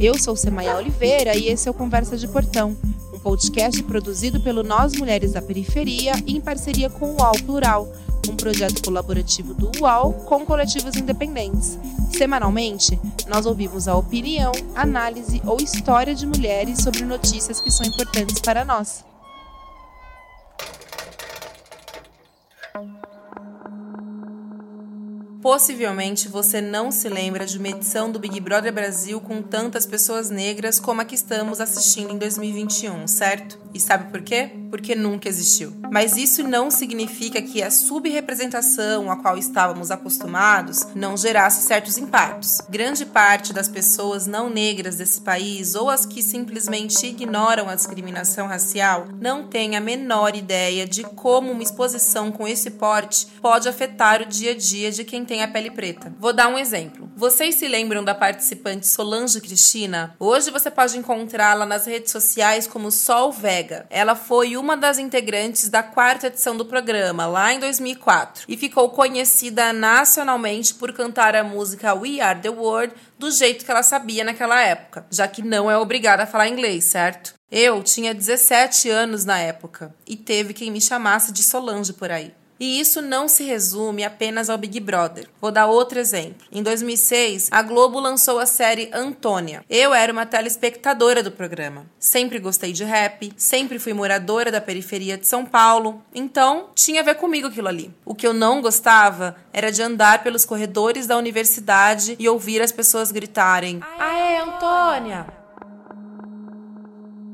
Eu 0.00 0.18
sou 0.18 0.34
Semaia 0.34 0.78
Oliveira 0.78 1.36
e 1.36 1.48
esse 1.48 1.68
é 1.68 1.70
o 1.70 1.74
Conversa 1.74 2.16
de 2.16 2.26
Portão, 2.26 2.74
um 3.12 3.18
podcast 3.18 3.82
produzido 3.82 4.40
pelo 4.40 4.62
Nós 4.62 4.94
Mulheres 4.94 5.32
da 5.32 5.42
Periferia 5.42 6.12
em 6.26 6.40
parceria 6.40 6.88
com 6.88 7.10
o 7.10 7.16
UAU 7.20 7.34
Plural, 7.44 7.92
um 8.26 8.34
projeto 8.34 8.82
colaborativo 8.82 9.52
do 9.52 9.70
UAU 9.78 10.14
com 10.24 10.46
coletivos 10.46 10.96
independentes. 10.96 11.78
Semanalmente, 12.16 12.98
nós 13.28 13.44
ouvimos 13.44 13.88
a 13.88 13.94
opinião, 13.94 14.52
análise 14.74 15.42
ou 15.44 15.58
história 15.60 16.14
de 16.14 16.26
mulheres 16.26 16.78
sobre 16.82 17.04
notícias 17.04 17.60
que 17.60 17.70
são 17.70 17.84
importantes 17.84 18.40
para 18.40 18.64
nós. 18.64 19.04
Possivelmente 25.42 26.28
você 26.28 26.60
não 26.60 26.90
se 26.90 27.08
lembra 27.08 27.46
de 27.46 27.58
uma 27.58 27.68
edição 27.68 28.10
do 28.10 28.18
Big 28.18 28.38
Brother 28.40 28.72
Brasil 28.72 29.20
com 29.20 29.40
tantas 29.40 29.86
pessoas 29.86 30.28
negras 30.28 30.78
como 30.78 31.00
a 31.00 31.04
que 31.04 31.14
estamos 31.14 31.60
assistindo 31.60 32.12
em 32.12 32.18
2021, 32.18 33.06
certo? 33.06 33.58
E 33.72 33.80
sabe 33.80 34.10
por 34.10 34.22
quê? 34.22 34.50
Porque 34.70 34.94
nunca 34.94 35.28
existiu. 35.28 35.72
Mas 35.90 36.16
isso 36.16 36.42
não 36.42 36.70
significa 36.70 37.42
que 37.42 37.62
a 37.62 37.70
subrepresentação 37.70 39.10
a 39.10 39.16
qual 39.16 39.36
estávamos 39.36 39.90
acostumados 39.90 40.86
não 40.94 41.16
gerasse 41.16 41.66
certos 41.66 41.98
impactos. 41.98 42.60
Grande 42.68 43.04
parte 43.04 43.52
das 43.52 43.68
pessoas 43.68 44.26
não 44.26 44.48
negras 44.48 44.96
desse 44.96 45.20
país 45.20 45.74
ou 45.74 45.90
as 45.90 46.06
que 46.06 46.22
simplesmente 46.22 47.06
ignoram 47.06 47.68
a 47.68 47.74
discriminação 47.74 48.46
racial 48.46 49.08
não 49.20 49.46
têm 49.46 49.76
a 49.76 49.80
menor 49.80 50.36
ideia 50.36 50.86
de 50.86 51.02
como 51.02 51.50
uma 51.50 51.62
exposição 51.62 52.30
com 52.30 52.46
esse 52.46 52.70
porte 52.72 53.26
pode 53.40 53.68
afetar 53.68 54.22
o 54.22 54.26
dia 54.26 54.52
a 54.52 54.56
dia 54.56 54.90
de 54.90 55.04
quem 55.04 55.24
tem 55.24 55.42
a 55.42 55.48
pele 55.48 55.70
preta. 55.70 56.12
Vou 56.18 56.32
dar 56.32 56.48
um 56.48 56.58
exemplo. 56.58 57.10
Vocês 57.16 57.56
se 57.56 57.66
lembram 57.68 58.04
da 58.04 58.14
participante 58.14 58.86
Solange 58.86 59.40
Cristina? 59.40 60.14
Hoje 60.18 60.50
você 60.50 60.70
pode 60.70 60.96
encontrá-la 60.96 61.66
nas 61.66 61.86
redes 61.86 62.12
sociais 62.12 62.66
como 62.66 62.90
Sol 62.90 63.32
Ela 63.90 64.14
foi 64.14 64.56
uma 64.56 64.76
das 64.76 64.98
integrantes 64.98 65.68
da 65.68 65.82
quarta 65.82 66.26
edição 66.26 66.56
do 66.56 66.64
programa, 66.64 67.26
lá 67.26 67.52
em 67.52 67.60
2004, 67.60 68.44
e 68.48 68.56
ficou 68.56 68.90
conhecida 68.90 69.72
nacionalmente 69.72 70.74
por 70.74 70.92
cantar 70.92 71.34
a 71.36 71.44
música 71.44 71.94
We 71.94 72.20
Are 72.20 72.40
the 72.40 72.50
World 72.50 72.94
do 73.18 73.30
jeito 73.30 73.64
que 73.64 73.70
ela 73.70 73.82
sabia 73.82 74.24
naquela 74.24 74.60
época, 74.60 75.06
já 75.10 75.28
que 75.28 75.42
não 75.42 75.70
é 75.70 75.76
obrigada 75.76 76.22
a 76.22 76.26
falar 76.26 76.48
inglês, 76.48 76.84
certo? 76.84 77.34
Eu 77.50 77.82
tinha 77.82 78.14
17 78.14 78.88
anos 78.88 79.24
na 79.24 79.38
época 79.38 79.94
e 80.06 80.16
teve 80.16 80.54
quem 80.54 80.70
me 80.70 80.80
chamasse 80.80 81.32
de 81.32 81.42
Solange 81.42 81.92
por 81.92 82.10
aí. 82.10 82.32
E 82.60 82.78
isso 82.78 83.00
não 83.00 83.26
se 83.26 83.42
resume 83.42 84.04
apenas 84.04 84.50
ao 84.50 84.58
Big 84.58 84.78
Brother. 84.78 85.26
Vou 85.40 85.50
dar 85.50 85.66
outro 85.66 85.98
exemplo. 85.98 86.46
Em 86.52 86.62
2006, 86.62 87.48
a 87.50 87.62
Globo 87.62 87.98
lançou 87.98 88.38
a 88.38 88.44
série 88.44 88.90
Antônia. 88.92 89.64
Eu 89.68 89.94
era 89.94 90.12
uma 90.12 90.26
telespectadora 90.26 91.22
do 91.22 91.32
programa. 91.32 91.86
Sempre 91.98 92.38
gostei 92.38 92.72
de 92.72 92.84
rap, 92.84 93.32
sempre 93.34 93.78
fui 93.78 93.94
moradora 93.94 94.52
da 94.52 94.60
periferia 94.60 95.16
de 95.16 95.26
São 95.26 95.46
Paulo, 95.46 96.02
então 96.14 96.68
tinha 96.74 97.00
a 97.00 97.04
ver 97.04 97.14
comigo 97.14 97.48
aquilo 97.48 97.68
ali. 97.68 97.90
O 98.04 98.14
que 98.14 98.26
eu 98.26 98.34
não 98.34 98.60
gostava 98.60 99.36
era 99.52 99.72
de 99.72 99.82
andar 99.82 100.22
pelos 100.22 100.44
corredores 100.44 101.06
da 101.06 101.16
universidade 101.16 102.14
e 102.18 102.28
ouvir 102.28 102.60
as 102.60 102.70
pessoas 102.70 103.10
gritarem: 103.10 103.80
Aê, 103.98 104.38
Antônia! 104.38 105.39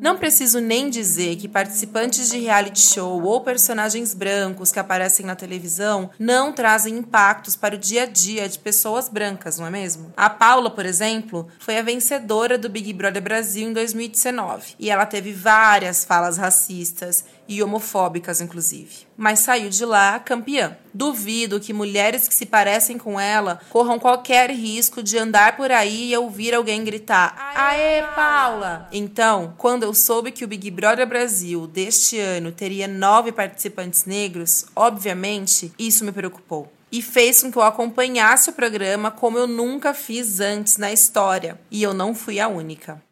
Não 0.01 0.19
preciso 0.19 0.61
nem 0.61 0.91
dizer 0.91 1.37
que 1.37 1.49
participantes 1.49 2.31
de 2.31 2.39
reality 2.39 2.81
show 2.81 3.23
ou 3.23 3.41
personagens 3.41 4.13
brancos 4.13 4.71
que 4.71 4.79
aparecem 4.79 5.25
na 5.25 5.35
televisão 5.35 6.11
não 6.19 6.53
trazem 6.53 6.99
impactos 6.99 7.57
para 7.57 7.75
o 7.75 7.79
dia 7.79 8.03
a 8.03 8.07
dia 8.07 8.49
de 8.49 8.59
pessoas 8.59 9.09
brancas, 9.09 9.59
não 9.59 9.67
é 9.67 9.71
mesmo? 9.71 10.13
A 10.17 10.29
Paula, 10.29 10.71
por 10.71 10.85
exemplo, 10.85 11.49
foi 11.59 11.79
a 11.79 11.83
vencedora 11.83 12.59
do 12.59 12.69
Big 12.69 12.93
Brother 12.93 13.23
Brasil 13.23 13.69
em 13.69 13.73
2019 13.73 14.75
e 14.79 14.91
ela 14.91 15.07
teve 15.07 15.33
várias 15.33 16.05
falas 16.05 16.37
racistas 16.37 17.25
e 17.49 17.63
homofóbicas, 17.63 18.41
inclusive. 18.41 19.07
Mas 19.17 19.41
saiu 19.41 19.69
de 19.71 19.85
lá 19.85 20.19
campeã. 20.19 20.77
Duvido 20.93 21.61
que 21.61 21.73
mulheres 21.73 22.27
que 22.27 22.35
se 22.35 22.47
parecem 22.47 22.99
com 22.99 23.19
ela 23.19 23.61
corram 23.71 23.99
qualquer 23.99 24.51
risco 24.51 25.03
de 25.03 25.19
andar 25.19 25.57
por 25.57 25.71
aí 25.71 26.11
e 26.13 26.17
ouvir 26.17 26.55
alguém 26.55 26.85
gritar: 26.85 27.35
Aê, 27.55 28.03
Paula! 28.15 28.89
Então, 28.93 29.55
quando 29.57 29.83
eu 29.83 29.93
soube 29.93 30.33
que 30.33 30.45
o 30.45 30.49
Big 30.49 30.71
Brother 30.71 31.07
Brasil 31.07 31.67
deste 31.67 32.19
ano 32.19 32.53
teria 32.53 32.89
nove 32.89 33.33
participantes 33.33 34.05
negros, 34.05 34.67
obviamente 34.75 35.73
isso 35.79 36.05
me 36.05 36.13
preocupou 36.13 36.73
e 36.91 37.03
fez 37.03 37.43
com 37.43 37.51
que 37.51 37.59
eu 37.59 37.63
acompanhasse 37.63 38.51
o 38.51 38.53
programa 38.53 39.11
como 39.11 39.37
eu 39.37 39.47
nunca 39.47 39.93
fiz 39.93 40.41
antes 40.41 40.77
na 40.77 40.93
história. 40.93 41.59
E 41.71 41.83
eu 41.83 41.93
não 41.93 42.15
fui 42.15 42.39
a 42.41 42.49
única. 42.49 43.03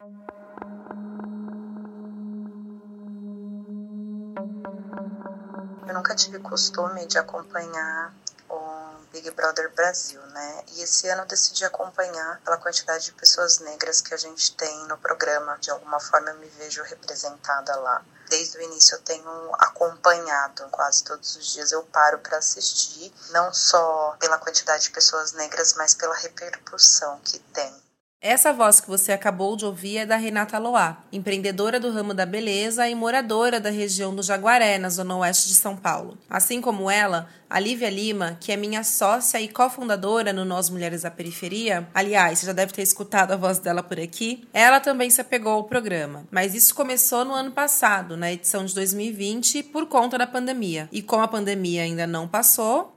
Nunca 5.93 6.15
tive 6.15 6.39
costume 6.39 7.05
de 7.05 7.17
acompanhar 7.17 8.13
o 8.49 9.05
Big 9.11 9.29
Brother 9.31 9.71
Brasil, 9.73 10.21
né? 10.27 10.63
E 10.73 10.81
esse 10.81 11.07
ano 11.07 11.21
eu 11.21 11.25
decidi 11.25 11.63
acompanhar 11.63 12.41
pela 12.41 12.57
quantidade 12.57 13.05
de 13.05 13.11
pessoas 13.13 13.59
negras 13.59 14.01
que 14.01 14.13
a 14.13 14.17
gente 14.17 14.55
tem 14.55 14.85
no 14.87 14.97
programa. 14.97 15.57
De 15.59 15.71
alguma 15.71 15.99
forma 15.99 16.29
eu 16.29 16.37
me 16.37 16.47
vejo 16.49 16.83
representada 16.83 17.75
lá. 17.77 18.03
Desde 18.29 18.57
o 18.57 18.61
início 18.61 18.95
eu 18.95 19.01
tenho 19.01 19.55
acompanhado 19.59 20.67
quase 20.69 21.03
todos 21.03 21.35
os 21.35 21.53
dias 21.53 21.71
eu 21.71 21.83
paro 21.83 22.19
para 22.19 22.37
assistir, 22.37 23.13
não 23.29 23.53
só 23.53 24.15
pela 24.19 24.39
quantidade 24.39 24.83
de 24.83 24.91
pessoas 24.91 25.31
negras, 25.33 25.75
mas 25.75 25.93
pela 25.93 26.15
repercussão 26.15 27.19
que 27.23 27.39
tem. 27.39 27.84
Essa 28.27 28.51
voz 28.51 28.81
que 28.81 28.87
você 28.87 29.11
acabou 29.11 29.55
de 29.55 29.67
ouvir 29.67 29.97
é 29.97 30.05
da 30.07 30.15
Renata 30.15 30.57
Loá, 30.57 30.97
empreendedora 31.13 31.79
do 31.79 31.91
ramo 31.91 32.11
da 32.11 32.25
beleza 32.25 32.89
e 32.89 32.95
moradora 32.95 33.59
da 33.59 33.69
região 33.69 34.15
do 34.15 34.23
Jaguaré, 34.23 34.79
na 34.79 34.89
zona 34.89 35.15
oeste 35.17 35.47
de 35.47 35.53
São 35.53 35.77
Paulo. 35.77 36.17
Assim 36.27 36.59
como 36.59 36.89
ela, 36.89 37.29
a 37.47 37.59
Lívia 37.59 37.87
Lima, 37.87 38.35
que 38.41 38.51
é 38.51 38.57
minha 38.57 38.83
sócia 38.83 39.39
e 39.39 39.47
cofundadora 39.47 40.33
no 40.33 40.43
Nós 40.43 40.71
Mulheres 40.71 41.03
da 41.03 41.11
Periferia, 41.11 41.87
aliás, 41.93 42.39
você 42.39 42.47
já 42.47 42.53
deve 42.53 42.73
ter 42.73 42.81
escutado 42.81 43.31
a 43.31 43.37
voz 43.37 43.59
dela 43.59 43.83
por 43.83 43.99
aqui, 43.99 44.47
ela 44.51 44.79
também 44.79 45.11
se 45.11 45.21
apegou 45.21 45.53
ao 45.53 45.65
programa. 45.65 46.25
Mas 46.31 46.55
isso 46.55 46.73
começou 46.73 47.23
no 47.25 47.33
ano 47.35 47.51
passado, 47.51 48.17
na 48.17 48.33
edição 48.33 48.65
de 48.65 48.73
2020, 48.73 49.61
por 49.61 49.85
conta 49.85 50.17
da 50.17 50.25
pandemia. 50.25 50.89
E 50.91 51.03
como 51.03 51.21
a 51.21 51.27
pandemia 51.27 51.83
ainda 51.83 52.07
não 52.07 52.27
passou, 52.27 52.94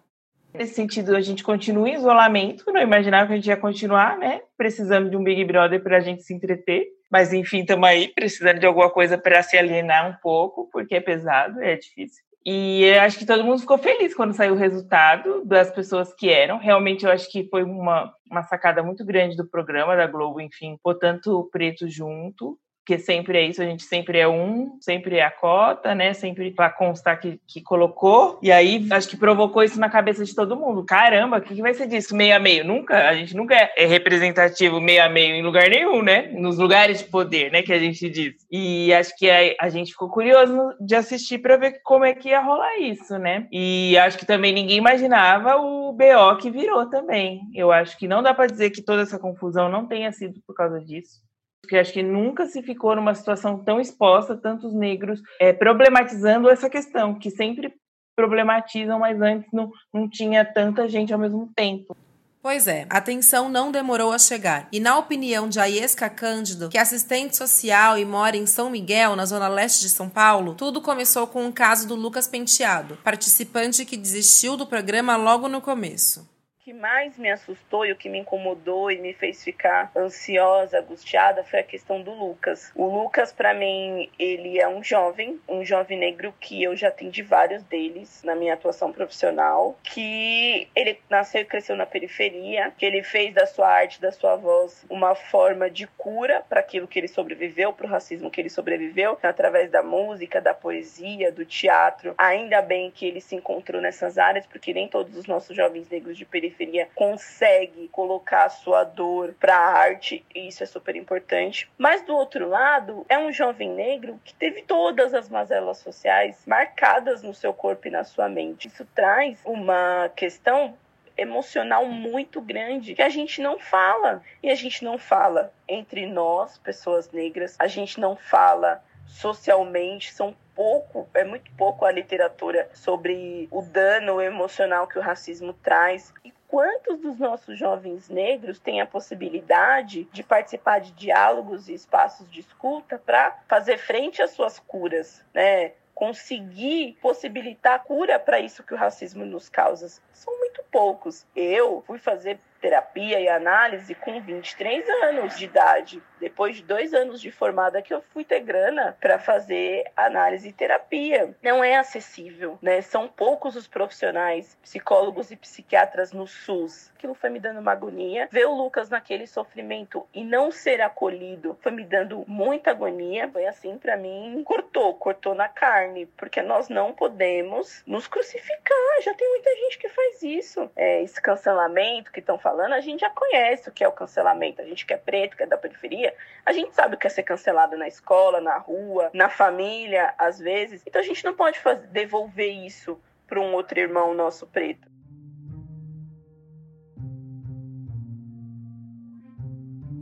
Nesse 0.53 0.75
sentido, 0.75 1.15
a 1.15 1.21
gente 1.21 1.43
continua 1.43 1.89
em 1.89 1.95
isolamento, 1.95 2.73
não 2.73 2.81
imaginava 2.81 3.27
que 3.27 3.33
a 3.35 3.37
gente 3.37 3.49
ia 3.49 3.57
continuar, 3.57 4.19
né? 4.19 4.41
Precisando 4.57 5.11
de 5.11 5.17
um 5.17 5.23
Big 5.23 5.45
Brother 5.45 5.83
para 5.83 5.99
a 5.99 6.01
gente 6.01 6.23
se 6.23 6.35
entreter. 6.35 6.87
Mas, 7.11 7.33
enfim, 7.33 7.61
estamos 7.61 7.89
aí 7.89 8.09
precisando 8.09 8.59
de 8.59 8.67
alguma 8.67 8.91
coisa 8.91 9.17
para 9.17 9.43
se 9.43 9.57
alienar 9.57 10.11
um 10.11 10.15
pouco, 10.23 10.69
porque 10.71 10.95
é 10.95 11.01
pesado, 11.01 11.61
é 11.61 11.77
difícil. 11.77 12.23
E 12.45 12.91
acho 13.01 13.19
que 13.19 13.27
todo 13.27 13.45
mundo 13.45 13.61
ficou 13.61 13.77
feliz 13.77 14.15
quando 14.15 14.33
saiu 14.33 14.55
o 14.55 14.59
resultado 14.59 15.45
das 15.45 15.71
pessoas 15.71 16.15
que 16.15 16.31
eram. 16.31 16.59
Realmente, 16.59 17.05
eu 17.05 17.11
acho 17.11 17.31
que 17.31 17.47
foi 17.49 17.63
uma, 17.63 18.11
uma 18.31 18.43
sacada 18.43 18.83
muito 18.83 19.05
grande 19.05 19.37
do 19.37 19.47
programa 19.47 19.97
da 19.97 20.07
Globo, 20.07 20.41
enfim, 20.41 20.79
pôr 20.83 20.95
tanto 20.95 21.49
preto 21.53 21.89
junto 21.89 22.59
porque 22.89 22.99
sempre 22.99 23.37
é 23.37 23.43
isso, 23.43 23.61
a 23.61 23.67
gente 23.67 23.83
sempre 23.83 24.19
é 24.19 24.27
um, 24.27 24.79
sempre 24.81 25.17
é 25.17 25.23
a 25.23 25.31
cota, 25.31 25.95
né? 25.95 26.15
Sempre 26.15 26.51
para 26.51 26.71
constar 26.71 27.21
que, 27.21 27.39
que 27.47 27.61
colocou. 27.61 28.39
E 28.43 28.51
aí 28.51 28.87
acho 28.91 29.11
que 29.11 29.17
provocou 29.19 29.63
isso 29.63 29.79
na 29.79 29.91
cabeça 29.91 30.25
de 30.25 30.35
todo 30.35 30.57
mundo. 30.57 30.83
Caramba, 30.87 31.37
o 31.37 31.43
que, 31.43 31.55
que 31.55 31.61
vai 31.61 31.75
ser 31.75 31.87
disso? 31.87 32.17
Meio 32.17 32.35
a 32.35 32.39
meio? 32.39 32.65
Nunca, 32.65 33.07
a 33.07 33.15
gente 33.15 33.37
nunca 33.37 33.55
é 33.77 33.85
representativo 33.85 34.81
meio 34.81 35.05
a 35.05 35.09
meio 35.11 35.35
em 35.35 35.43
lugar 35.43 35.69
nenhum, 35.69 36.01
né? 36.01 36.31
Nos 36.33 36.57
lugares 36.57 37.01
de 37.01 37.05
poder, 37.05 37.53
né? 37.53 37.61
Que 37.61 37.75
a 37.75 37.79
gente 37.79 38.09
diz. 38.09 38.37
E 38.51 38.91
acho 38.95 39.15
que 39.19 39.29
a, 39.31 39.55
a 39.61 39.69
gente 39.69 39.93
ficou 39.93 40.09
curioso 40.09 40.75
de 40.81 40.95
assistir 40.95 41.41
para 41.41 41.59
ver 41.59 41.83
como 41.85 42.07
é 42.07 42.15
que 42.15 42.31
ia 42.31 42.41
rolar 42.41 42.79
isso, 42.79 43.19
né? 43.19 43.47
E 43.53 43.99
acho 43.99 44.17
que 44.17 44.25
também 44.25 44.51
ninguém 44.51 44.79
imaginava 44.79 45.57
o 45.57 45.93
BO 45.93 46.39
que 46.41 46.51
virou 46.51 46.87
também. 46.87 47.43
Eu 47.55 47.71
acho 47.71 47.99
que 47.99 48.09
não 48.09 48.23
dá 48.23 48.33
para 48.33 48.47
dizer 48.47 48.71
que 48.71 48.81
toda 48.81 49.03
essa 49.03 49.19
confusão 49.19 49.69
não 49.69 49.87
tenha 49.87 50.11
sido 50.11 50.41
por 50.47 50.55
causa 50.55 50.81
disso 50.81 51.28
porque 51.69 51.77
acho 51.77 51.93
que 51.93 52.03
nunca 52.03 52.47
se 52.47 52.63
ficou 52.63 52.97
numa 52.97 53.15
situação 53.15 53.63
tão 53.63 53.79
exposta, 53.79 54.35
tantos 54.35 54.73
negros 54.73 55.21
é, 55.39 55.53
problematizando 55.53 56.49
essa 56.49 56.71
questão, 56.71 57.19
que 57.19 57.31
sempre 57.31 57.75
problematizam, 58.17 58.99
mas 58.99 59.21
antes 59.21 59.47
não, 59.53 59.71
não 59.93 60.09
tinha 60.09 60.47
tanta 60.47 60.89
gente 60.89 61.13
ao 61.13 61.19
mesmo 61.19 61.53
tempo. 61.55 61.95
Pois 62.41 62.67
é, 62.67 62.87
a 62.89 62.97
atenção 62.97 63.51
não 63.51 63.71
demorou 63.71 64.13
a 64.13 64.19
chegar. 64.19 64.67
E 64.73 64.81
na 64.81 64.97
opinião 64.97 65.47
de 65.47 65.61
Aiesca 65.61 66.09
Cândido, 66.09 66.71
que 66.71 66.79
é 66.79 66.81
assistente 66.81 67.37
social 67.37 67.99
e 67.99 68.05
mora 68.07 68.39
em 68.39 68.47
São 68.47 68.71
Miguel, 68.71 69.15
na 69.15 69.27
zona 69.27 69.47
leste 69.47 69.83
de 69.83 69.91
São 69.91 70.09
Paulo, 70.09 70.55
tudo 70.55 70.81
começou 70.81 71.27
com 71.27 71.47
o 71.47 71.53
caso 71.53 71.87
do 71.87 71.95
Lucas 71.95 72.27
Penteado, 72.27 72.97
participante 73.05 73.85
que 73.85 73.97
desistiu 73.97 74.57
do 74.57 74.67
programa 74.67 75.17
logo 75.17 75.49
no 75.49 75.61
começo 75.61 76.38
que 76.69 76.75
mais 76.75 77.17
me 77.17 77.31
assustou 77.31 77.87
e 77.87 77.93
o 77.93 77.97
que 77.97 78.11
me 78.11 78.19
incomodou 78.19 78.91
e 78.91 78.99
me 78.99 79.15
fez 79.15 79.43
ficar 79.43 79.91
ansiosa, 79.97 80.81
angustiada 80.81 81.43
foi 81.43 81.61
a 81.61 81.63
questão 81.63 82.03
do 82.03 82.13
Lucas. 82.13 82.71
O 82.75 82.85
Lucas, 82.85 83.33
para 83.33 83.55
mim, 83.55 84.11
ele 84.19 84.61
é 84.61 84.69
um 84.69 84.85
jovem, 84.85 85.41
um 85.49 85.65
jovem 85.65 85.99
negro 85.99 86.31
que 86.39 86.63
eu 86.63 86.77
já 86.77 86.89
atendi 86.89 87.23
vários 87.23 87.63
deles 87.63 88.23
na 88.23 88.35
minha 88.35 88.53
atuação 88.53 88.93
profissional, 88.93 89.79
que 89.83 90.69
ele 90.77 91.01
nasceu 91.09 91.41
e 91.41 91.47
cresceu 91.47 91.75
na 91.75 91.87
periferia, 91.87 92.71
que 92.77 92.85
ele 92.85 93.03
fez 93.03 93.33
da 93.33 93.47
sua 93.47 93.67
arte, 93.67 93.99
da 93.99 94.13
sua 94.13 94.37
voz, 94.37 94.85
uma 94.91 95.15
forma 95.15 95.71
de 95.71 95.87
cura 95.87 96.45
para 96.51 96.61
aquilo 96.61 96.87
que 96.87 96.99
ele 96.99 97.09
sobreviveu, 97.09 97.73
para 97.73 97.87
o 97.87 97.89
racismo 97.89 98.31
que 98.31 98.43
ele 98.43 98.51
sobreviveu, 98.51 99.19
através 99.23 99.71
da 99.71 99.83
música, 99.83 100.39
da 100.39 100.53
poesia, 100.53 101.33
do 101.33 101.47
teatro. 101.47 102.15
Ainda 102.19 102.61
bem 102.61 102.91
que 102.91 103.07
ele 103.07 103.23
se 103.23 103.35
encontrou 103.35 103.81
nessas 103.81 104.19
áreas, 104.19 104.47
porque 104.47 104.75
nem 104.75 104.87
todos 104.87 105.17
os 105.17 105.27
nossos 105.27 105.57
jovens 105.57 105.89
negros 105.89 106.15
de 106.15 106.27
periferia 106.27 106.58
conseguem 106.95 107.89
colocar 107.89 108.45
a 108.45 108.49
sua 108.49 108.85
dor 108.85 109.35
para 109.39 109.57
a 109.57 109.79
arte, 109.79 110.25
e 110.35 110.49
isso 110.49 110.63
é 110.63 110.67
super 110.67 110.97
importante. 110.97 111.71
Mas 111.77 112.03
do 112.03 112.15
outro 112.15 112.49
lado, 112.49 113.05
é 113.09 113.19
um 113.19 113.33
jovem 113.33 113.71
negro 113.71 114.21
que 114.25 114.35
teve 114.35 114.63
todas 114.63 115.15
as 115.15 115.29
mazelas 115.29 115.79
sociais 115.79 116.43
marcadas 116.47 117.23
no 117.23 117.35
seu 117.35 117.53
corpo 117.53 117.89
e 117.89 117.91
na 117.91 118.05
sua 118.05 118.29
mente. 118.29 118.69
Isso 118.69 118.87
traz 118.95 119.41
uma 119.45 120.11
questão 120.15 120.75
emocional 121.19 121.85
muito 121.87 122.41
grande 122.41 122.95
que 122.95 123.03
a 123.03 123.09
gente 123.09 123.43
não 123.43 123.59
fala. 123.59 124.23
E 124.43 124.49
a 124.51 124.55
gente 124.55 124.85
não 124.85 124.97
fala 124.97 125.53
entre 125.67 126.07
nós, 126.07 126.57
pessoas 126.59 127.11
negras, 127.11 127.57
a 127.59 127.67
gente 127.67 127.99
não 127.99 128.17
fala 128.17 128.83
socialmente, 129.07 130.13
são 130.13 130.35
pouco, 130.55 131.09
é 131.15 131.25
muito 131.25 131.51
pouco 131.53 131.85
a 131.85 131.91
literatura 131.93 132.69
sobre 132.75 133.49
o 133.51 133.63
dano 133.63 134.21
emocional 134.21 134.87
que 134.87 134.99
o 134.99 135.03
racismo 135.03 135.53
traz. 135.53 136.13
E 136.25 136.33
quantos 136.49 136.99
dos 136.99 137.19
nossos 137.19 137.59
jovens 137.59 138.09
negros 138.09 138.59
têm 138.59 138.81
a 138.81 138.87
possibilidade 138.87 140.05
de 140.13 140.23
participar 140.23 140.81
de 140.81 140.93
diálogos 140.93 141.69
e 141.69 141.75
espaços 141.75 142.29
de 142.31 142.41
escuta 142.41 142.99
para 142.99 143.39
fazer 143.47 143.77
frente 143.79 144.23
às 144.23 144.31
suas 144.31 144.59
curas, 144.59 145.23
né? 145.33 145.73
conseguir 145.95 146.97
possibilitar 147.03 147.83
cura 147.83 148.21
para 148.21 148.39
isso 148.39 148.63
que 148.63 148.73
o 148.73 148.77
racismo 148.77 149.25
nos 149.25 149.49
causa. 149.49 150.01
São 150.13 150.39
muito 150.39 150.63
poucos. 150.71 151.27
Eu 151.35 151.83
fui 151.89 151.99
fazer 151.99 152.39
terapia 152.61 153.21
e 153.21 153.29
análise 153.29 153.95
com 153.95 154.21
23 154.21 154.89
anos 155.05 155.37
de 155.37 155.45
idade. 155.45 156.03
Depois 156.21 156.57
de 156.57 156.65
dois 156.65 156.93
anos 156.93 157.21
de 157.21 157.31
formada 157.31 157.81
que 157.81 157.95
eu 157.95 158.03
fui 158.13 158.25
ter 158.25 158.41
grana 158.41 158.97
para 159.01 159.19
fazer 159.19 159.85
análise 159.97 160.49
e 160.49 160.53
terapia. 160.53 161.35
Não 161.43 161.63
é 161.63 161.77
acessível, 161.77 162.59
né? 162.61 162.81
São 162.81 163.07
poucos 163.07 163.55
os 163.55 163.69
profissionais, 163.69 164.57
psicólogos 164.63 165.31
e 165.31 165.37
psiquiatras 165.37 166.13
no 166.13 166.27
SUS. 166.27 166.91
Aquilo 166.97 167.15
foi 167.15 167.31
me 167.31 167.39
dando 167.39 167.61
uma 167.61 167.73
agonia. 167.73 168.29
Ver 168.31 168.47
o 168.47 168.55
Lucas 168.55 168.91
naquele 168.91 169.27
sofrimento 169.27 170.07
e 170.13 170.25
não 170.25 170.51
ser 170.51 170.81
acolhido 170.81 171.57
foi 171.61 171.71
me 171.71 171.85
dando 171.85 172.25
muita 172.27 172.73
agonia. 172.73 173.29
Foi 173.29 173.47
assim 173.47 173.79
para 173.79 173.97
mim, 173.97 174.43
cortou, 174.45 174.95
cortou 174.95 175.35
na 175.35 175.49
carne, 175.49 176.07
porque 176.17 176.43
nós 176.43 176.69
não 176.69 176.93
podemos 176.93 177.83
nos 177.87 178.09
crucificar. 178.09 179.03
Já 179.03 179.15
tem 179.15 179.29
muita 179.29 179.55
gente 179.55 179.79
que 179.79 179.89
faz 179.89 180.23
isso. 180.23 180.71
É, 180.75 181.03
esse 181.03 181.23
cancelamento 181.23 182.11
que 182.11 182.19
estão 182.21 182.39
falando, 182.49 182.73
a 182.73 182.81
gente 182.81 183.01
já 183.01 183.11
conhece 183.11 183.69
o 183.69 183.73
que 183.73 183.85
é 183.85 183.89
o 183.89 183.93
cancelamento. 183.93 184.63
A 184.63 184.65
gente 184.65 184.87
que 184.87 184.95
é 184.95 184.97
preto, 184.97 185.37
que 185.37 185.43
é 185.43 185.47
da 185.47 185.59
periferia, 185.59 186.15
a 186.47 186.53
gente 186.53 186.75
sabe 186.75 186.95
o 186.95 186.99
que 186.99 187.07
é 187.07 187.11
ser 187.11 187.23
cancelado 187.23 187.77
na 187.77 187.87
escola, 187.87 188.41
na 188.41 188.57
rua, 188.57 189.11
na 189.13 189.29
família, 189.29 190.15
às 190.17 190.39
vezes. 190.39 190.83
Então 190.87 191.01
a 191.01 191.05
gente 191.05 191.23
não 191.25 191.35
pode 191.35 191.59
fazer, 191.59 191.87
devolver 191.89 192.51
isso 192.65 192.99
para 193.27 193.39
um 193.39 193.53
outro 193.53 193.79
irmão 193.79 194.15
nosso 194.15 194.47
preto. 194.47 194.89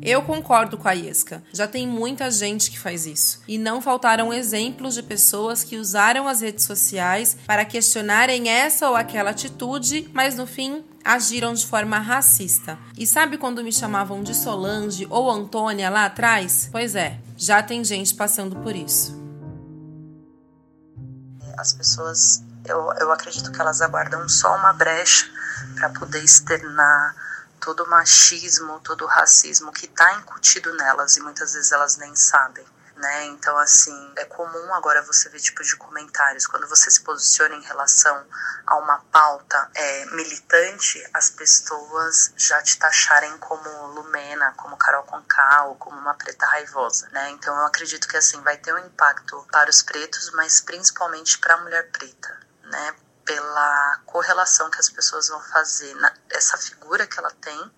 Eu 0.01 0.23
concordo 0.23 0.79
com 0.79 0.87
a 0.87 0.93
Iesca. 0.93 1.43
Já 1.53 1.67
tem 1.67 1.85
muita 1.85 2.31
gente 2.31 2.71
que 2.71 2.79
faz 2.79 3.07
isso. 3.07 3.43
E 3.49 3.59
não 3.59 3.83
faltaram 3.83 4.33
exemplos 4.33 4.95
de 4.95 5.03
pessoas 5.03 5.65
que 5.65 5.77
usaram 5.77 6.29
as 6.29 6.43
redes 6.43 6.65
sociais 6.65 7.37
para 7.45 7.65
questionarem 7.65 8.49
essa 8.49 8.89
ou 8.89 8.95
aquela 8.95 9.31
atitude, 9.31 10.09
mas 10.13 10.37
no 10.37 10.47
fim 10.47 10.85
agiram 11.07 11.55
de 11.55 11.67
forma 11.67 11.99
racista. 11.99 12.79
E 12.99 13.07
sabe 13.07 13.39
quando 13.39 13.63
me 13.63 13.73
chamavam 13.73 14.23
de 14.23 14.35
Solange 14.35 15.07
ou 15.09 15.31
Antônia 15.31 15.89
lá 15.89 16.07
atrás? 16.07 16.69
Pois 16.71 16.95
é, 16.95 17.21
já 17.37 17.63
tem 17.63 17.85
gente 17.85 18.15
passando 18.15 18.57
por 18.57 18.75
isso. 18.75 19.17
As 21.57 21.73
pessoas, 21.73 22.43
eu, 22.65 22.93
eu 23.01 23.13
acredito 23.13 23.51
que 23.53 23.61
elas 23.61 23.81
aguardam 23.81 24.29
só 24.29 24.55
uma 24.57 24.73
brecha 24.73 25.27
para 25.77 25.91
poder 25.91 26.23
externar 26.23 27.15
todo 27.61 27.85
o 27.85 27.91
machismo, 27.91 28.81
todo 28.81 29.05
o 29.05 29.09
racismo 29.09 29.73
que 29.73 29.87
está 29.87 30.15
incutido 30.15 30.75
nelas 30.77 31.17
e 31.17 31.21
muitas 31.21 31.53
vezes 31.55 31.73
elas 31.73 31.97
nem 31.97 32.15
sabem. 32.15 32.65
Né? 32.97 33.27
Então, 33.27 33.57
assim, 33.59 34.13
é 34.17 34.25
comum 34.25 34.73
agora 34.73 35.03
você 35.03 35.29
ver 35.29 35.39
tipo 35.39 35.63
de 35.63 35.77
comentários 35.77 36.47
quando 36.47 36.67
você 36.67 36.91
se 36.91 37.03
posiciona 37.03 37.55
em 37.55 37.61
relação 37.61 38.27
a 38.67 38.77
uma 38.77 38.99
pauta 39.13 39.71
é, 39.75 40.07
militante, 40.07 41.07
as 41.13 41.29
pessoas 41.29 42.33
já 42.37 42.63
te 42.63 42.79
taxarem 42.79 43.37
como 43.37 43.69
Lumena, 43.89 44.55
como 44.57 44.79
Carol 44.79 45.05
Conká 45.05 45.65
ou 45.65 45.75
como 45.75 45.99
uma 45.99 46.15
preta 46.15 46.47
raivosa, 46.47 47.07
né? 47.11 47.31
Então, 47.33 47.55
eu 47.55 47.67
acredito 47.67 48.09
que 48.09 48.17
assim 48.17 48.41
vai 48.41 48.57
ter 48.57 48.73
um 48.73 48.79
impacto 48.79 49.47
para 49.53 49.69
os 49.69 49.83
pretos, 49.83 50.31
mas 50.31 50.63
principalmente 50.63 51.39
para 51.39 51.55
a 51.55 51.61
mulher 51.61 51.91
preta, 51.91 52.41
né? 52.63 52.97
pela 53.27 54.01
correlação 54.07 54.71
que 54.71 54.79
as 54.79 54.89
pessoas 54.89 55.29
vão 55.29 55.41
fazer, 55.41 55.95
essa 56.31 56.57
figura 56.57 57.07
que 57.09 57.19
ela 57.19 57.33
tem, 57.41 57.75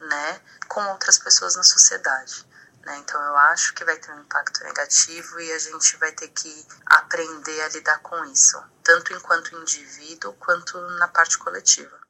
né, 0.00 0.40
com 0.68 0.80
outras 0.86 1.18
pessoas 1.18 1.56
na 1.56 1.64
sociedade. 1.64 2.46
Né? 2.84 2.98
Então 2.98 3.20
eu 3.20 3.36
acho 3.36 3.74
que 3.74 3.84
vai 3.84 3.96
ter 3.96 4.12
um 4.12 4.20
impacto 4.20 4.62
negativo 4.62 5.40
e 5.40 5.52
a 5.52 5.58
gente 5.58 5.96
vai 5.96 6.12
ter 6.12 6.28
que 6.28 6.66
aprender 6.86 7.60
a 7.62 7.68
lidar 7.68 7.98
com 8.00 8.24
isso, 8.26 8.62
tanto 8.82 9.12
enquanto 9.12 9.56
indivíduo 9.56 10.34
quanto 10.34 10.78
na 10.98 11.08
parte 11.08 11.38
coletiva. 11.38 12.04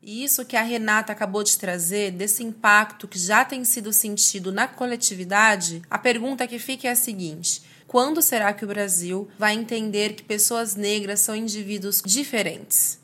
E 0.00 0.24
isso 0.24 0.44
que 0.44 0.56
a 0.56 0.62
Renata 0.62 1.12
acabou 1.12 1.42
de 1.42 1.58
trazer, 1.58 2.12
desse 2.12 2.42
impacto 2.42 3.08
que 3.08 3.18
já 3.18 3.44
tem 3.44 3.64
sido 3.64 3.92
sentido 3.92 4.52
na 4.52 4.68
coletividade, 4.68 5.82
a 5.90 5.98
pergunta 5.98 6.46
que 6.46 6.58
fica 6.58 6.88
é 6.88 6.92
a 6.92 6.96
seguinte: 6.96 7.62
quando 7.86 8.22
será 8.22 8.52
que 8.52 8.64
o 8.64 8.68
Brasil 8.68 9.30
vai 9.38 9.54
entender 9.54 10.14
que 10.14 10.22
pessoas 10.22 10.76
negras 10.76 11.20
são 11.20 11.34
indivíduos 11.34 12.00
diferentes? 12.04 12.98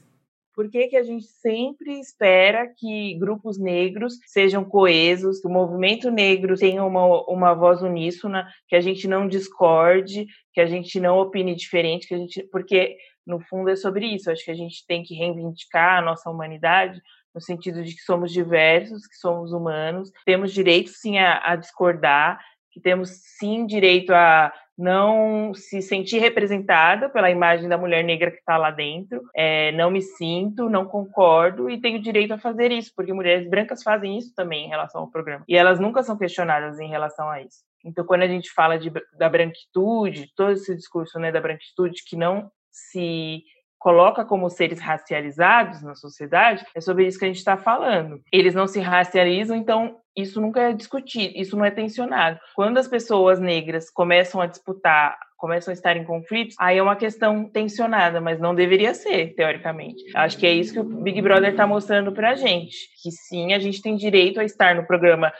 Por 0.54 0.70
que, 0.70 0.86
que 0.86 0.96
a 0.96 1.02
gente 1.02 1.26
sempre 1.26 1.98
espera 1.98 2.66
que 2.66 3.14
grupos 3.18 3.58
negros 3.58 4.14
sejam 4.26 4.64
coesos, 4.64 5.40
que 5.40 5.48
o 5.48 5.50
movimento 5.50 6.10
negro 6.10 6.56
tenha 6.56 6.84
uma, 6.84 7.04
uma 7.28 7.54
voz 7.54 7.82
uníssona, 7.82 8.46
que 8.68 8.76
a 8.76 8.80
gente 8.80 9.08
não 9.08 9.26
discorde, 9.26 10.26
que 10.52 10.60
a 10.60 10.66
gente 10.66 11.00
não 11.00 11.18
opine 11.18 11.56
diferente, 11.56 12.06
que 12.06 12.14
a 12.14 12.18
gente, 12.18 12.42
porque 12.52 12.96
no 13.26 13.40
fundo 13.40 13.70
é 13.70 13.76
sobre 13.76 14.06
isso. 14.06 14.30
Acho 14.30 14.44
que 14.44 14.50
a 14.50 14.56
gente 14.56 14.86
tem 14.86 15.02
que 15.02 15.14
reivindicar 15.14 15.98
a 15.98 16.02
nossa 16.02 16.30
humanidade 16.30 17.02
no 17.34 17.40
sentido 17.40 17.82
de 17.82 17.92
que 17.92 18.02
somos 18.02 18.32
diversos, 18.32 19.06
que 19.08 19.16
somos 19.16 19.52
humanos, 19.52 20.10
temos 20.24 20.52
direito 20.52 20.90
sim 20.90 21.18
a, 21.18 21.52
a 21.52 21.56
discordar, 21.56 22.38
que 22.74 22.80
temos 22.80 23.10
sim 23.38 23.64
direito 23.64 24.12
a 24.12 24.52
não 24.76 25.54
se 25.54 25.80
sentir 25.80 26.18
representada 26.18 27.08
pela 27.08 27.30
imagem 27.30 27.68
da 27.68 27.78
mulher 27.78 28.02
negra 28.02 28.32
que 28.32 28.38
está 28.38 28.56
lá 28.56 28.72
dentro, 28.72 29.22
é, 29.32 29.70
não 29.70 29.88
me 29.88 30.02
sinto, 30.02 30.68
não 30.68 30.84
concordo 30.84 31.70
e 31.70 31.80
tenho 31.80 32.02
direito 32.02 32.34
a 32.34 32.38
fazer 32.38 32.72
isso, 32.72 32.92
porque 32.96 33.12
mulheres 33.12 33.48
brancas 33.48 33.84
fazem 33.84 34.18
isso 34.18 34.34
também 34.34 34.66
em 34.66 34.68
relação 34.68 35.02
ao 35.02 35.10
programa. 35.10 35.44
E 35.46 35.56
elas 35.56 35.78
nunca 35.78 36.02
são 36.02 36.18
questionadas 36.18 36.80
em 36.80 36.88
relação 36.88 37.30
a 37.30 37.40
isso. 37.40 37.58
Então, 37.84 38.04
quando 38.04 38.22
a 38.22 38.26
gente 38.28 38.50
fala 38.50 38.76
de, 38.76 38.90
da 39.16 39.28
branquitude, 39.28 40.32
todo 40.34 40.50
esse 40.50 40.74
discurso 40.74 41.20
né, 41.20 41.30
da 41.30 41.40
branquitude 41.40 42.02
que 42.04 42.16
não 42.16 42.50
se 42.72 43.44
coloca 43.84 44.24
como 44.24 44.48
seres 44.48 44.80
racializados 44.80 45.82
na 45.82 45.94
sociedade, 45.94 46.64
é 46.74 46.80
sobre 46.80 47.06
isso 47.06 47.18
que 47.18 47.26
a 47.26 47.28
gente 47.28 47.36
está 47.36 47.58
falando. 47.58 48.18
Eles 48.32 48.54
não 48.54 48.66
se 48.66 48.80
racializam, 48.80 49.54
então 49.54 49.98
isso 50.16 50.40
nunca 50.40 50.62
é 50.62 50.72
discutido, 50.72 51.34
isso 51.36 51.54
não 51.54 51.66
é 51.66 51.70
tensionado. 51.70 52.40
Quando 52.54 52.78
as 52.78 52.88
pessoas 52.88 53.38
negras 53.38 53.90
começam 53.90 54.40
a 54.40 54.46
disputar, 54.46 55.18
começam 55.36 55.70
a 55.70 55.74
estar 55.74 55.98
em 55.98 56.04
conflitos, 56.04 56.56
aí 56.58 56.78
é 56.78 56.82
uma 56.82 56.96
questão 56.96 57.46
tensionada, 57.46 58.22
mas 58.22 58.40
não 58.40 58.54
deveria 58.54 58.94
ser, 58.94 59.34
teoricamente. 59.34 60.02
Acho 60.14 60.38
que 60.38 60.46
é 60.46 60.54
isso 60.54 60.72
que 60.72 60.80
o 60.80 60.84
Big 61.02 61.20
Brother 61.20 61.50
está 61.50 61.66
mostrando 61.66 62.10
para 62.10 62.30
a 62.30 62.34
gente, 62.36 62.74
que 63.02 63.10
sim, 63.10 63.52
a 63.52 63.58
gente 63.58 63.82
tem 63.82 63.96
direito 63.96 64.40
a 64.40 64.44
estar 64.44 64.74
no 64.74 64.86
programa 64.86 65.30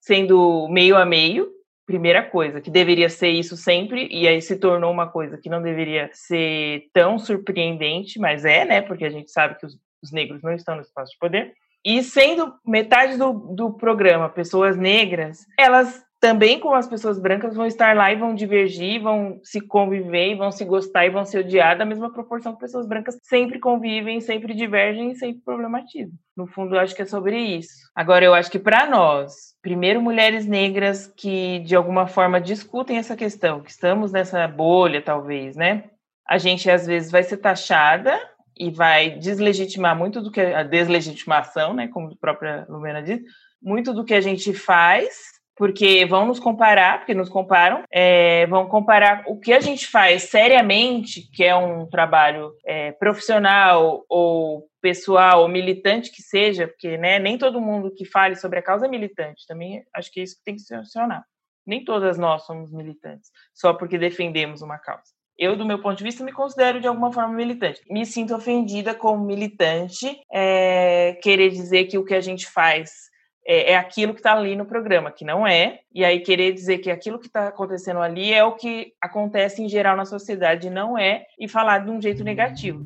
sendo 0.00 0.66
meio 0.70 0.96
a 0.96 1.04
meio, 1.04 1.50
primeira 1.86 2.22
coisa, 2.22 2.60
que 2.60 2.70
deveria 2.70 3.08
ser 3.08 3.30
isso 3.30 3.56
sempre, 3.56 4.08
e 4.10 4.26
aí 4.28 4.40
se 4.40 4.56
tornou 4.56 4.90
uma 4.90 5.08
coisa 5.08 5.36
que 5.36 5.50
não 5.50 5.60
deveria 5.60 6.08
ser 6.12 6.88
tão 6.92 7.18
surpreendente, 7.18 8.18
mas 8.18 8.44
é, 8.44 8.64
né? 8.64 8.80
Porque 8.80 9.04
a 9.04 9.10
gente 9.10 9.30
sabe 9.30 9.58
que 9.58 9.66
os, 9.66 9.78
os 10.02 10.12
negros 10.12 10.42
não 10.42 10.52
estão 10.52 10.76
no 10.76 10.82
espaço 10.82 11.12
de 11.12 11.18
poder. 11.18 11.54
E 11.84 12.02
sendo 12.02 12.54
metade 12.64 13.16
do, 13.16 13.32
do 13.32 13.72
programa 13.72 14.28
pessoas 14.28 14.76
negras, 14.76 15.46
elas 15.58 16.04
também 16.22 16.60
como 16.60 16.76
as 16.76 16.86
pessoas 16.86 17.18
brancas 17.18 17.56
vão 17.56 17.66
estar 17.66 17.96
lá 17.96 18.12
e 18.12 18.16
vão 18.16 18.32
divergir, 18.32 19.02
vão 19.02 19.40
se 19.42 19.60
conviver, 19.60 20.36
vão 20.36 20.52
se 20.52 20.64
gostar 20.64 21.04
e 21.04 21.10
vão 21.10 21.24
se 21.24 21.36
odiar 21.36 21.76
da 21.76 21.84
mesma 21.84 22.12
proporção 22.12 22.54
que 22.54 22.60
pessoas 22.60 22.86
brancas 22.86 23.18
sempre 23.24 23.58
convivem, 23.58 24.20
sempre 24.20 24.54
divergem 24.54 25.10
e 25.10 25.16
sempre 25.16 25.42
problematizam. 25.44 26.14
No 26.36 26.46
fundo, 26.46 26.76
eu 26.76 26.80
acho 26.80 26.94
que 26.94 27.02
é 27.02 27.06
sobre 27.06 27.36
isso. 27.36 27.72
Agora, 27.92 28.24
eu 28.24 28.34
acho 28.34 28.48
que 28.52 28.60
para 28.60 28.88
nós, 28.88 29.56
primeiro, 29.60 30.00
mulheres 30.00 30.46
negras 30.46 31.08
que 31.08 31.58
de 31.58 31.74
alguma 31.74 32.06
forma 32.06 32.40
discutem 32.40 32.98
essa 32.98 33.16
questão, 33.16 33.60
que 33.60 33.72
estamos 33.72 34.12
nessa 34.12 34.46
bolha, 34.46 35.02
talvez, 35.02 35.56
né? 35.56 35.90
A 36.24 36.38
gente 36.38 36.70
às 36.70 36.86
vezes 36.86 37.10
vai 37.10 37.24
ser 37.24 37.38
taxada 37.38 38.16
e 38.56 38.70
vai 38.70 39.10
deslegitimar 39.10 39.98
muito 39.98 40.20
do 40.22 40.30
que 40.30 40.40
a 40.40 40.62
deslegitimação, 40.62 41.74
né, 41.74 41.88
como 41.88 42.12
a 42.12 42.16
própria 42.20 42.64
Lumena 42.68 43.02
diz, 43.02 43.20
muito 43.60 43.92
do 43.92 44.04
que 44.04 44.14
a 44.14 44.20
gente 44.20 44.52
faz 44.52 45.41
porque 45.62 46.04
vão 46.06 46.26
nos 46.26 46.40
comparar, 46.40 46.98
porque 46.98 47.14
nos 47.14 47.28
comparam, 47.28 47.84
é, 47.88 48.48
vão 48.48 48.66
comparar 48.66 49.22
o 49.28 49.38
que 49.38 49.52
a 49.52 49.60
gente 49.60 49.86
faz 49.86 50.24
seriamente, 50.24 51.30
que 51.32 51.44
é 51.44 51.54
um 51.54 51.86
trabalho 51.86 52.52
é, 52.66 52.90
profissional 52.90 54.04
ou 54.08 54.66
pessoal 54.80 55.42
ou 55.42 55.48
militante 55.48 56.10
que 56.10 56.20
seja, 56.20 56.66
porque 56.66 56.98
né, 56.98 57.20
nem 57.20 57.38
todo 57.38 57.60
mundo 57.60 57.94
que 57.94 58.04
fale 58.04 58.34
sobre 58.34 58.58
a 58.58 58.62
causa 58.62 58.86
é 58.86 58.88
militante, 58.88 59.46
também 59.46 59.84
acho 59.94 60.10
que 60.10 60.20
isso 60.20 60.34
tem 60.44 60.56
que 60.56 60.62
se 60.62 60.76
funcionar. 60.76 61.24
Nem 61.64 61.84
todas 61.84 62.18
nós 62.18 62.44
somos 62.44 62.72
militantes, 62.72 63.30
só 63.54 63.72
porque 63.72 63.96
defendemos 63.96 64.62
uma 64.62 64.78
causa. 64.78 65.12
Eu, 65.38 65.54
do 65.54 65.64
meu 65.64 65.80
ponto 65.80 65.96
de 65.96 66.02
vista, 66.02 66.24
me 66.24 66.32
considero 66.32 66.80
de 66.80 66.88
alguma 66.88 67.12
forma 67.12 67.34
militante. 67.34 67.80
Me 67.88 68.04
sinto 68.04 68.34
ofendida 68.34 68.96
como 68.96 69.24
militante, 69.24 70.20
é, 70.32 71.16
querer 71.22 71.50
dizer 71.50 71.84
que 71.84 71.98
o 71.98 72.04
que 72.04 72.14
a 72.14 72.20
gente 72.20 72.48
faz 72.48 73.11
é, 73.44 73.72
é 73.72 73.76
aquilo 73.76 74.14
que 74.14 74.20
está 74.20 74.32
ali 74.32 74.54
no 74.54 74.64
programa, 74.64 75.10
que 75.10 75.24
não 75.24 75.46
é, 75.46 75.80
e 75.94 76.04
aí 76.04 76.20
querer 76.20 76.52
dizer 76.52 76.78
que 76.78 76.90
aquilo 76.90 77.18
que 77.18 77.26
está 77.26 77.48
acontecendo 77.48 78.00
ali 78.00 78.32
é 78.32 78.44
o 78.44 78.52
que 78.52 78.92
acontece 79.00 79.62
em 79.62 79.68
geral 79.68 79.96
na 79.96 80.04
sociedade, 80.04 80.70
não 80.70 80.96
é, 80.96 81.26
e 81.38 81.48
falar 81.48 81.78
de 81.80 81.90
um 81.90 82.00
jeito 82.00 82.22
negativo. 82.22 82.84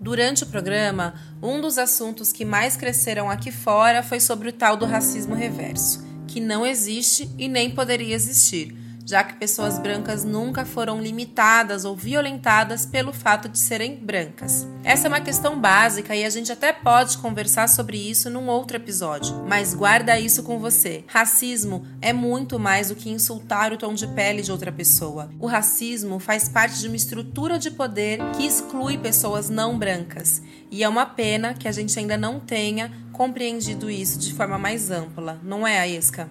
Durante 0.00 0.42
o 0.42 0.46
programa, 0.46 1.14
um 1.40 1.60
dos 1.60 1.78
assuntos 1.78 2.32
que 2.32 2.44
mais 2.44 2.76
cresceram 2.76 3.30
aqui 3.30 3.52
fora 3.52 4.02
foi 4.02 4.18
sobre 4.18 4.48
o 4.48 4.52
tal 4.52 4.76
do 4.76 4.84
racismo 4.84 5.34
reverso, 5.34 6.04
que 6.26 6.40
não 6.40 6.66
existe 6.66 7.30
e 7.38 7.46
nem 7.46 7.70
poderia 7.70 8.14
existir 8.14 8.81
já 9.04 9.24
que 9.24 9.36
pessoas 9.36 9.78
brancas 9.78 10.24
nunca 10.24 10.64
foram 10.64 11.00
limitadas 11.00 11.84
ou 11.84 11.96
violentadas 11.96 12.86
pelo 12.86 13.12
fato 13.12 13.48
de 13.48 13.58
serem 13.58 13.96
brancas. 13.96 14.66
Essa 14.84 15.06
é 15.06 15.08
uma 15.08 15.20
questão 15.20 15.60
básica 15.60 16.14
e 16.14 16.24
a 16.24 16.30
gente 16.30 16.50
até 16.50 16.72
pode 16.72 17.18
conversar 17.18 17.68
sobre 17.68 17.98
isso 17.98 18.30
num 18.30 18.48
outro 18.48 18.76
episódio, 18.76 19.44
mas 19.48 19.74
guarda 19.74 20.18
isso 20.18 20.42
com 20.42 20.58
você. 20.58 21.04
Racismo 21.06 21.86
é 22.00 22.12
muito 22.12 22.58
mais 22.58 22.88
do 22.88 22.96
que 22.96 23.10
insultar 23.10 23.72
o 23.72 23.76
tom 23.76 23.94
de 23.94 24.06
pele 24.08 24.42
de 24.42 24.52
outra 24.52 24.72
pessoa. 24.72 25.30
O 25.38 25.46
racismo 25.46 26.18
faz 26.18 26.48
parte 26.48 26.78
de 26.78 26.86
uma 26.88 26.96
estrutura 26.96 27.58
de 27.58 27.70
poder 27.70 28.18
que 28.36 28.46
exclui 28.46 28.98
pessoas 28.98 29.48
não 29.50 29.78
brancas. 29.78 30.42
E 30.70 30.82
é 30.82 30.88
uma 30.88 31.04
pena 31.04 31.54
que 31.54 31.68
a 31.68 31.72
gente 31.72 31.98
ainda 31.98 32.16
não 32.16 32.40
tenha 32.40 32.90
compreendido 33.12 33.90
isso 33.90 34.18
de 34.18 34.32
forma 34.32 34.58
mais 34.58 34.90
ampla, 34.90 35.38
não 35.42 35.66
é, 35.66 35.78
Aisca? 35.78 36.28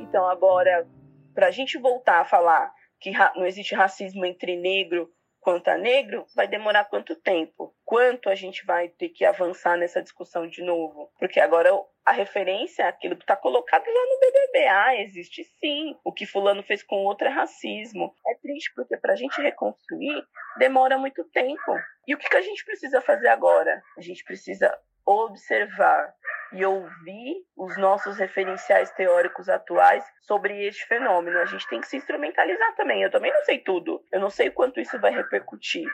Então, 0.00 0.28
agora, 0.28 0.86
para 1.34 1.46
a 1.46 1.50
gente 1.50 1.78
voltar 1.78 2.20
a 2.20 2.24
falar 2.24 2.72
que 3.00 3.10
não 3.36 3.46
existe 3.46 3.74
racismo 3.74 4.24
entre 4.26 4.56
negro 4.56 5.10
quanto 5.40 5.68
a 5.68 5.76
negro, 5.76 6.26
vai 6.36 6.46
demorar 6.46 6.84
quanto 6.84 7.16
tempo? 7.16 7.74
Quanto 7.84 8.28
a 8.28 8.34
gente 8.34 8.64
vai 8.64 8.88
ter 8.88 9.08
que 9.08 9.24
avançar 9.24 9.76
nessa 9.76 10.02
discussão 10.02 10.46
de 10.46 10.62
novo? 10.62 11.10
Porque 11.18 11.40
agora 11.40 11.70
a 12.04 12.12
referência 12.12 12.82
é 12.82 12.88
aquilo 12.88 13.16
que 13.16 13.22
está 13.22 13.36
colocado 13.36 13.84
lá 13.86 14.06
no 14.06 14.20
BBB. 14.20 14.68
Ah, 14.68 14.96
existe 14.96 15.44
sim. 15.58 15.96
O 16.04 16.12
que 16.12 16.26
fulano 16.26 16.62
fez 16.62 16.82
com 16.82 17.04
outro 17.04 17.26
é 17.26 17.30
racismo. 17.30 18.14
É 18.26 18.34
triste 18.36 18.72
porque 18.74 18.96
para 18.96 19.14
a 19.14 19.16
gente 19.16 19.40
reconstruir 19.40 20.22
demora 20.58 20.98
muito 20.98 21.24
tempo. 21.30 21.72
E 22.06 22.14
o 22.14 22.18
que, 22.18 22.28
que 22.28 22.36
a 22.36 22.42
gente 22.42 22.64
precisa 22.64 23.00
fazer 23.00 23.28
agora? 23.28 23.82
A 23.96 24.00
gente 24.02 24.22
precisa 24.24 24.76
observar 25.06 26.14
e 26.52 26.64
ouvir 26.64 27.36
os 27.56 27.76
nossos 27.76 28.16
referenciais 28.16 28.90
teóricos 28.92 29.48
atuais 29.48 30.04
sobre 30.22 30.66
este 30.66 30.86
fenômeno. 30.86 31.38
A 31.38 31.44
gente 31.44 31.68
tem 31.68 31.80
que 31.80 31.86
se 31.86 31.96
instrumentalizar 31.96 32.74
também. 32.74 33.02
Eu 33.02 33.10
também 33.10 33.32
não 33.32 33.44
sei 33.44 33.58
tudo. 33.58 34.04
Eu 34.12 34.20
não 34.20 34.30
sei 34.30 34.50
quanto 34.50 34.80
isso 34.80 34.98
vai 34.98 35.12
repercutir. 35.12 35.86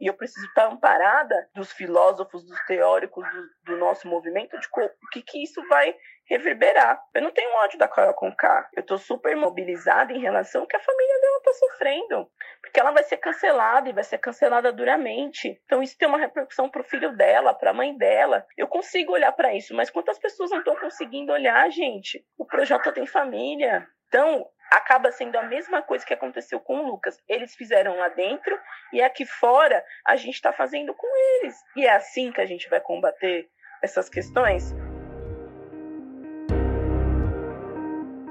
E 0.00 0.06
eu 0.06 0.14
preciso 0.14 0.46
estar 0.46 0.66
amparada 0.66 1.48
dos 1.54 1.72
filósofos, 1.72 2.44
dos 2.44 2.60
teóricos 2.66 3.24
do, 3.30 3.72
do 3.72 3.76
nosso 3.78 4.08
movimento, 4.08 4.58
de 4.58 4.66
o 4.66 5.08
que, 5.12 5.22
que 5.22 5.42
isso 5.42 5.62
vai 5.68 5.94
reverberar. 6.30 7.02
Eu 7.12 7.22
não 7.22 7.32
tenho 7.32 7.52
ódio 7.56 7.78
da 7.78 7.88
Carol 7.88 8.14
Conká. 8.14 8.68
Eu 8.74 8.84
tô 8.84 8.96
super 8.96 9.34
mobilizada 9.36 10.12
em 10.12 10.20
relação 10.20 10.62
ao 10.62 10.66
que 10.66 10.76
a 10.76 10.80
família 10.80 11.20
dela 11.20 11.40
tá 11.42 11.52
sofrendo. 11.54 12.30
Porque 12.62 12.78
ela 12.78 12.92
vai 12.92 13.02
ser 13.02 13.16
cancelada 13.16 13.88
e 13.88 13.92
vai 13.92 14.04
ser 14.04 14.18
cancelada 14.18 14.72
duramente. 14.72 15.60
Então 15.64 15.82
isso 15.82 15.98
tem 15.98 16.06
uma 16.06 16.18
repercussão 16.18 16.70
pro 16.70 16.84
filho 16.84 17.16
dela, 17.16 17.52
pra 17.52 17.74
mãe 17.74 17.96
dela. 17.96 18.46
Eu 18.56 18.68
consigo 18.68 19.12
olhar 19.12 19.32
para 19.32 19.52
isso, 19.54 19.74
mas 19.74 19.90
quantas 19.90 20.18
pessoas 20.18 20.50
não 20.50 20.58
estão 20.58 20.76
conseguindo 20.76 21.32
olhar, 21.32 21.68
gente? 21.70 22.24
O 22.38 22.46
Projota 22.46 22.92
tem 22.92 23.06
família. 23.06 23.86
Então, 24.06 24.46
acaba 24.70 25.10
sendo 25.10 25.36
a 25.36 25.42
mesma 25.42 25.82
coisa 25.82 26.06
que 26.06 26.14
aconteceu 26.14 26.60
com 26.60 26.78
o 26.78 26.86
Lucas. 26.86 27.16
Eles 27.28 27.54
fizeram 27.56 27.96
lá 27.96 28.08
dentro 28.08 28.56
e 28.92 29.02
aqui 29.02 29.26
fora 29.26 29.84
a 30.06 30.14
gente 30.14 30.34
está 30.34 30.52
fazendo 30.52 30.94
com 30.94 31.08
eles. 31.42 31.56
E 31.76 31.86
é 31.86 31.92
assim 31.92 32.30
que 32.30 32.40
a 32.40 32.46
gente 32.46 32.68
vai 32.68 32.80
combater 32.80 33.48
essas 33.82 34.08
questões. 34.08 34.72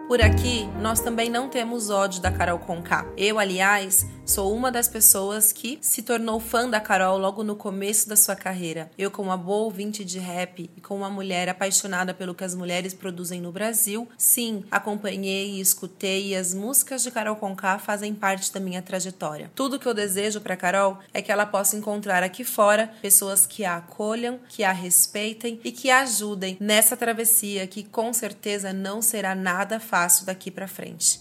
Por 0.10 0.24
aqui, 0.24 0.66
nós 0.82 1.02
também 1.02 1.30
não 1.30 1.48
temos 1.50 1.92
ódio 1.92 2.20
da 2.20 2.32
Carol 2.32 2.58
Conká. 2.58 3.06
Eu, 3.16 3.38
aliás, 3.38 4.08
sou 4.26 4.52
uma 4.56 4.72
das 4.72 4.88
pessoas 4.88 5.52
que 5.52 5.78
se 5.84 6.02
tornou 6.02 6.40
fã 6.40 6.68
da 6.68 6.80
Carol 6.80 7.20
logo 7.20 7.44
no 7.44 7.56
começo 7.56 8.10
da 8.10 8.16
sua 8.16 8.36
carreira. 8.36 8.90
Eu, 8.98 9.12
como 9.12 9.30
uma 9.30 9.38
boa 9.38 9.66
ouvinte 9.66 10.04
de 10.04 10.18
rap 10.18 10.68
e 10.76 10.82
como 10.82 11.02
uma 11.02 11.12
mulher 11.12 11.48
apaixonada 11.48 12.12
pelo 12.12 12.34
que 12.34 12.44
as 12.44 12.56
mulheres 12.56 12.92
produzem 12.92 13.40
no 13.40 13.52
Brasil, 13.52 14.10
sim, 14.18 14.64
acompanhei 14.72 15.52
e 15.52 15.62
escutei 15.62 16.30
e 16.30 16.36
as 16.36 16.56
músicas 16.56 17.04
de 17.04 17.12
Carol 17.12 17.36
Conká 17.36 17.78
fazem 17.78 18.16
parte 18.16 18.52
da 18.52 18.60
minha 18.60 18.82
trajetória. 18.82 19.52
Tudo 19.54 19.78
que 19.78 19.88
eu 19.88 19.94
desejo 19.94 20.42
para 20.42 20.58
Carol 20.58 20.98
é 21.14 21.22
que 21.22 21.32
ela 21.32 21.46
possa 21.46 21.78
encontrar 21.78 22.24
aqui 22.24 22.44
fora 22.44 22.92
pessoas 23.00 23.46
que 23.46 23.64
a 23.64 23.78
acolham, 23.78 24.40
que 24.50 24.64
a 24.64 24.72
respeitem 24.72 25.60
e 25.64 25.72
que 25.72 25.92
a 25.92 26.00
ajudem 26.00 26.58
nessa 26.60 26.98
travessia 26.98 27.68
que 27.68 27.84
com 27.84 28.12
certeza 28.12 28.74
não 28.74 29.04
será 29.04 29.36
nada 29.36 29.80
fácil 29.80 29.99
fácil 30.00 30.26
daqui 30.26 30.50
para 30.50 30.66
frente. 30.66 31.20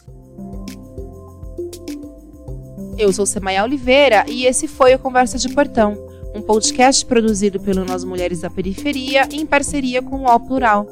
Eu 2.97 3.13
sou 3.13 3.27
Semaia 3.27 3.65
Oliveira 3.65 4.25
e 4.29 4.47
esse 4.47 4.69
foi 4.69 4.95
o 4.95 4.99
Conversa 5.01 5.37
de 5.37 5.49
Portão, 5.53 5.97
um 6.33 6.41
podcast 6.41 7.05
produzido 7.05 7.59
pelo 7.59 7.85
Nós 7.85 8.05
Mulheres 8.05 8.43
da 8.43 8.51
Periferia 8.51 9.29
em 9.33 9.45
parceria 9.45 10.01
com 10.01 10.21
o 10.21 10.23
UOL 10.23 10.41
Plural, 10.41 10.87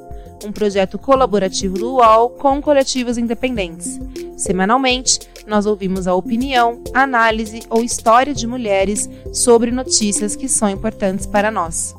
um 0.45 0.51
projeto 0.51 0.99
colaborativo 0.99 1.79
do 1.79 1.95
UOL 1.95 2.31
com 2.31 2.61
coletivos 2.61 3.19
independentes. 3.19 4.01
Semanalmente, 4.37 5.21
nós 5.47 5.65
ouvimos 5.65 6.09
a 6.09 6.15
opinião, 6.15 6.83
análise 6.93 7.63
ou 7.71 7.85
história 7.85 8.35
de 8.35 8.49
mulheres 8.49 9.09
sobre 9.33 9.71
notícias 9.71 10.35
que 10.35 10.49
são 10.49 10.69
importantes 10.69 11.25
para 11.25 11.53
nós. 11.53 11.95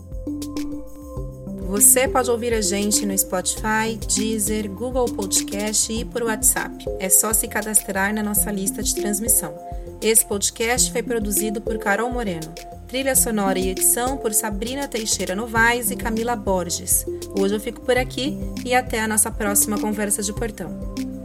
Você 1.68 2.08
pode 2.08 2.32
ouvir 2.32 2.54
a 2.54 2.62
gente 2.62 3.06
no 3.06 3.16
Spotify, 3.18 4.00
Deezer, 4.16 4.72
Google 4.72 5.04
Podcast 5.06 5.92
e 5.92 6.06
por 6.06 6.24
WhatsApp. 6.24 6.86
É 6.98 7.10
só 7.10 7.34
se 7.34 7.46
cadastrar 7.46 8.14
na 8.14 8.24
nossa 8.24 8.50
lista 8.50 8.82
de 8.82 8.96
transmissão. 8.96 9.54
Esse 10.02 10.26
podcast 10.26 10.90
foi 10.94 11.04
produzido 11.04 11.60
por 11.60 11.78
Carol 11.78 12.10
Moreno. 12.10 12.54
Trilha 12.88 13.18
sonora 13.18 13.60
e 13.60 13.68
edição 13.68 14.16
por 14.16 14.34
Sabrina 14.34 14.88
Teixeira 14.88 15.36
Novaes 15.36 15.92
e 15.92 15.98
Camila 15.98 16.38
Borges. 16.38 17.06
Hoje 17.38 17.56
eu 17.56 17.60
fico 17.60 17.82
por 17.82 17.98
aqui 17.98 18.40
e 18.66 18.74
até 18.74 19.02
a 19.02 19.08
nossa 19.08 19.30
próxima 19.30 19.78
conversa 19.78 20.24
de 20.24 20.32
portão. 20.32 21.17